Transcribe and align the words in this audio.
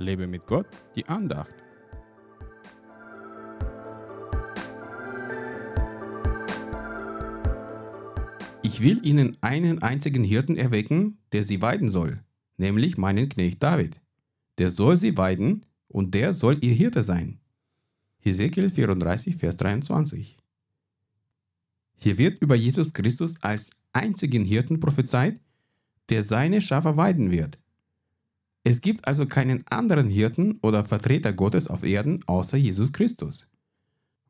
Lebe 0.00 0.26
mit 0.26 0.46
Gott, 0.46 0.66
die 0.96 1.06
Andacht. 1.06 1.52
Ich 8.62 8.80
will 8.80 9.04
ihnen 9.06 9.36
einen 9.42 9.82
einzigen 9.82 10.24
Hirten 10.24 10.56
erwecken, 10.56 11.18
der 11.32 11.44
sie 11.44 11.60
weiden 11.60 11.90
soll, 11.90 12.22
nämlich 12.56 12.96
meinen 12.96 13.28
Knecht 13.28 13.62
David. 13.62 14.00
Der 14.58 14.70
soll 14.70 14.96
sie 14.96 15.16
weiden 15.18 15.66
und 15.88 16.14
der 16.14 16.32
soll 16.32 16.58
ihr 16.64 16.72
Hirte 16.72 17.02
sein. 17.02 17.40
Hesekiel 18.20 18.70
34, 18.70 19.36
Vers 19.36 19.56
23. 19.58 20.38
Hier 21.96 22.16
wird 22.16 22.40
über 22.40 22.54
Jesus 22.54 22.94
Christus 22.94 23.34
als 23.42 23.70
einzigen 23.92 24.44
Hirten 24.44 24.80
prophezeit, 24.80 25.38
der 26.08 26.24
seine 26.24 26.62
Schafe 26.62 26.96
weiden 26.96 27.30
wird. 27.30 27.59
Es 28.62 28.80
gibt 28.80 29.08
also 29.08 29.26
keinen 29.26 29.66
anderen 29.68 30.08
Hirten 30.08 30.58
oder 30.62 30.84
Vertreter 30.84 31.32
Gottes 31.32 31.66
auf 31.66 31.82
Erden 31.82 32.22
außer 32.26 32.58
Jesus 32.58 32.92
Christus. 32.92 33.46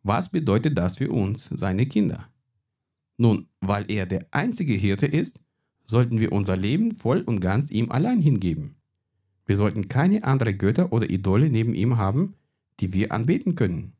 Was 0.02 0.30
bedeutet 0.30 0.78
das 0.78 0.96
für 0.96 1.10
uns, 1.10 1.50
seine 1.52 1.86
Kinder? 1.86 2.28
Nun, 3.16 3.48
weil 3.60 3.90
er 3.90 4.06
der 4.06 4.26
einzige 4.30 4.72
Hirte 4.72 5.06
ist, 5.06 5.40
sollten 5.84 6.20
wir 6.20 6.32
unser 6.32 6.56
Leben 6.56 6.94
voll 6.94 7.20
und 7.20 7.40
ganz 7.40 7.70
ihm 7.70 7.90
allein 7.90 8.20
hingeben. 8.20 8.76
Wir 9.46 9.56
sollten 9.56 9.88
keine 9.88 10.22
anderen 10.22 10.56
Götter 10.56 10.92
oder 10.92 11.10
Idole 11.10 11.50
neben 11.50 11.74
ihm 11.74 11.96
haben, 11.98 12.34
die 12.78 12.92
wir 12.92 13.10
anbeten 13.12 13.56
können. 13.56 13.92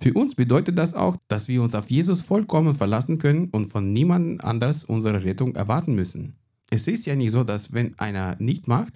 Für 0.00 0.12
uns 0.12 0.34
bedeutet 0.34 0.76
das 0.76 0.94
auch, 0.94 1.16
dass 1.28 1.48
wir 1.48 1.62
uns 1.62 1.74
auf 1.74 1.90
Jesus 1.90 2.20
vollkommen 2.20 2.74
verlassen 2.74 3.18
können 3.18 3.48
und 3.50 3.66
von 3.66 3.92
niemandem 3.92 4.40
anders 4.40 4.84
unsere 4.84 5.24
Rettung 5.24 5.54
erwarten 5.54 5.94
müssen. 5.94 6.34
Es 6.70 6.88
ist 6.88 7.06
ja 7.06 7.16
nicht 7.16 7.30
so, 7.30 7.44
dass 7.44 7.72
wenn 7.72 7.98
einer 7.98 8.36
nicht 8.38 8.68
macht, 8.68 8.92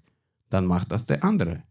dann 0.51 0.67
macht 0.67 0.93
das 0.93 1.07
der 1.07 1.25
andere. 1.25 1.63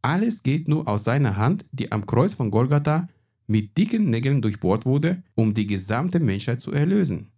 Alles 0.00 0.42
geht 0.42 0.68
nur 0.68 0.88
aus 0.88 1.04
seiner 1.04 1.36
Hand, 1.36 1.64
die 1.72 1.92
am 1.92 2.06
Kreuz 2.06 2.34
von 2.34 2.50
Golgatha 2.50 3.08
mit 3.46 3.76
dicken 3.76 4.10
Nägeln 4.10 4.42
durchbohrt 4.42 4.86
wurde, 4.86 5.22
um 5.34 5.54
die 5.54 5.66
gesamte 5.66 6.20
Menschheit 6.20 6.60
zu 6.60 6.72
erlösen. 6.72 7.32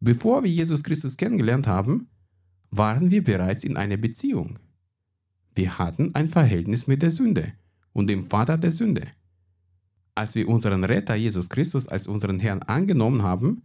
Bevor 0.00 0.42
wir 0.42 0.50
Jesus 0.50 0.82
Christus 0.82 1.16
kennengelernt 1.16 1.66
haben, 1.66 2.08
waren 2.70 3.10
wir 3.10 3.22
bereits 3.22 3.64
in 3.64 3.76
einer 3.76 3.96
Beziehung. 3.96 4.58
Wir 5.54 5.78
hatten 5.78 6.14
ein 6.14 6.28
Verhältnis 6.28 6.86
mit 6.86 7.02
der 7.02 7.10
Sünde 7.10 7.52
und 7.92 8.08
dem 8.08 8.26
Vater 8.26 8.58
der 8.58 8.72
Sünde. 8.72 9.06
Als 10.14 10.34
wir 10.34 10.48
unseren 10.48 10.84
Retter 10.84 11.14
Jesus 11.14 11.48
Christus 11.48 11.86
als 11.86 12.06
unseren 12.06 12.40
Herrn 12.40 12.62
angenommen 12.62 13.22
haben, 13.22 13.62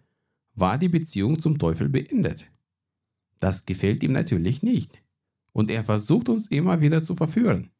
war 0.53 0.77
die 0.77 0.89
Beziehung 0.89 1.39
zum 1.39 1.57
Teufel 1.57 1.89
beendet. 1.89 2.45
Das 3.39 3.65
gefällt 3.65 4.03
ihm 4.03 4.11
natürlich 4.11 4.63
nicht. 4.63 5.01
Und 5.57 5.71
er 5.71 5.83
versucht 5.83 6.29
uns 6.29 6.45
immer 6.45 6.81
wieder 6.81 7.03
zu 7.03 7.15
verführen. 7.15 7.71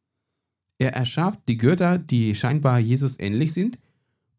Er 0.78 0.94
erschafft 0.94 1.42
die 1.46 1.56
Götter, 1.56 1.96
die 1.96 2.34
scheinbar 2.34 2.80
Jesus 2.80 3.20
ähnlich 3.20 3.52
sind, 3.52 3.78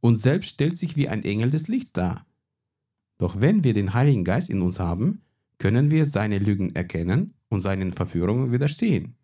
und 0.01 0.17
selbst 0.17 0.49
stellt 0.49 0.77
sich 0.77 0.97
wie 0.97 1.07
ein 1.07 1.23
Engel 1.23 1.49
des 1.49 1.69
Lichts 1.69 1.93
dar. 1.93 2.25
Doch 3.17 3.39
wenn 3.39 3.63
wir 3.63 3.73
den 3.73 3.93
Heiligen 3.93 4.25
Geist 4.25 4.49
in 4.49 4.61
uns 4.61 4.81
haben, 4.81 5.21
können 5.57 5.89
wir 5.89 6.05
seine 6.05 6.37
Lügen 6.37 6.75
erkennen 6.75 7.33
und 7.47 7.61
seinen 7.61 7.93
Verführungen 7.93 8.51
widerstehen. 8.51 9.15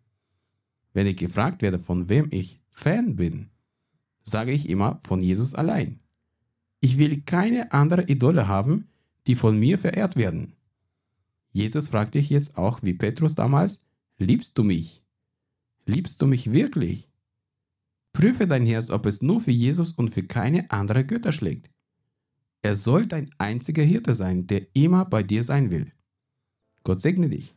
Wenn 0.94 1.06
ich 1.06 1.16
gefragt 1.16 1.60
werde, 1.60 1.78
von 1.78 2.08
wem 2.08 2.28
ich 2.30 2.58
Fan 2.70 3.16
bin, 3.16 3.50
sage 4.22 4.52
ich 4.52 4.70
immer 4.70 4.98
von 5.02 5.20
Jesus 5.20 5.52
allein. 5.52 6.00
Ich 6.80 6.96
will 6.96 7.20
keine 7.20 7.70
andere 7.70 8.04
Idole 8.04 8.48
haben, 8.48 8.88
die 9.26 9.34
von 9.34 9.58
mir 9.58 9.78
verehrt 9.78 10.16
werden. 10.16 10.54
Jesus 11.52 11.88
fragt 11.88 12.14
dich 12.14 12.30
jetzt 12.30 12.56
auch, 12.56 12.82
wie 12.82 12.94
Petrus 12.94 13.34
damals, 13.34 13.85
liebst 14.18 14.56
du 14.56 14.64
mich? 14.64 15.02
Liebst 15.84 16.20
du 16.20 16.26
mich 16.26 16.52
wirklich? 16.52 17.08
Prüfe 18.12 18.46
dein 18.46 18.64
Herz, 18.66 18.90
ob 18.90 19.06
es 19.06 19.20
nur 19.20 19.40
für 19.40 19.50
Jesus 19.50 19.92
und 19.92 20.08
für 20.08 20.22
keine 20.22 20.70
andere 20.70 21.04
Götter 21.04 21.32
schlägt. 21.32 21.70
Er 22.62 22.74
soll 22.74 23.06
dein 23.06 23.30
einziger 23.38 23.82
Hirte 23.82 24.14
sein, 24.14 24.46
der 24.46 24.66
immer 24.72 25.04
bei 25.04 25.22
dir 25.22 25.44
sein 25.44 25.70
will. 25.70 25.92
Gott 26.82 27.00
segne 27.00 27.28
dich. 27.28 27.54